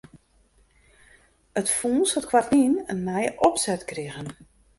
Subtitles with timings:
[1.59, 4.27] It fûns hat koartlyn in nije opset krigen.